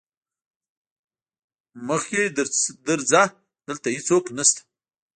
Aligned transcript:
مخکې 1.87 2.21
درځه 2.87 3.23
دلته 3.67 3.87
هيڅوک 3.95 4.25
نشته. 4.37 4.61